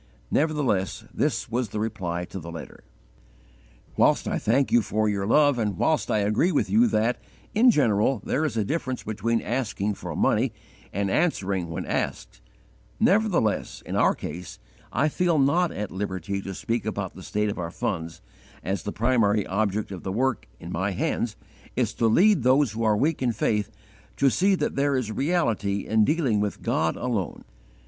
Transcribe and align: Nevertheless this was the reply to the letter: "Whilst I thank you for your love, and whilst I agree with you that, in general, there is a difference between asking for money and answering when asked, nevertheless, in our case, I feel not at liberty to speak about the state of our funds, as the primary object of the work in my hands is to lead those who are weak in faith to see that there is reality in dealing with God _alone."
Nevertheless 0.31 1.05
this 1.13 1.47
was 1.47 1.69
the 1.69 1.79
reply 1.79 2.25
to 2.25 2.39
the 2.39 2.51
letter: 2.51 2.83
"Whilst 3.95 4.27
I 4.27 4.39
thank 4.39 4.71
you 4.71 4.81
for 4.81 5.07
your 5.07 5.27
love, 5.27 5.59
and 5.59 5.77
whilst 5.77 6.09
I 6.09 6.17
agree 6.21 6.51
with 6.51 6.71
you 6.71 6.87
that, 6.87 7.21
in 7.53 7.69
general, 7.69 8.19
there 8.25 8.43
is 8.43 8.57
a 8.57 8.65
difference 8.65 9.03
between 9.03 9.41
asking 9.43 9.93
for 9.93 10.15
money 10.15 10.53
and 10.91 11.11
answering 11.11 11.69
when 11.69 11.85
asked, 11.85 12.41
nevertheless, 12.99 13.83
in 13.85 13.95
our 13.95 14.15
case, 14.15 14.57
I 14.91 15.07
feel 15.07 15.37
not 15.37 15.71
at 15.71 15.91
liberty 15.91 16.41
to 16.41 16.55
speak 16.55 16.83
about 16.87 17.13
the 17.13 17.21
state 17.21 17.49
of 17.49 17.59
our 17.59 17.69
funds, 17.69 18.21
as 18.63 18.81
the 18.81 18.91
primary 18.91 19.45
object 19.45 19.91
of 19.91 20.01
the 20.01 20.11
work 20.11 20.47
in 20.59 20.71
my 20.71 20.93
hands 20.93 21.35
is 21.75 21.93
to 21.93 22.07
lead 22.07 22.41
those 22.41 22.71
who 22.71 22.83
are 22.83 22.97
weak 22.97 23.21
in 23.21 23.33
faith 23.33 23.69
to 24.17 24.31
see 24.31 24.55
that 24.55 24.75
there 24.75 24.95
is 24.95 25.11
reality 25.11 25.85
in 25.85 26.03
dealing 26.05 26.39
with 26.39 26.63
God 26.63 26.95
_alone." 26.95 27.43